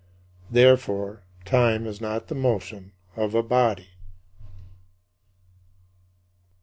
[0.49, 3.89] Therefore, time is not the motion of a body.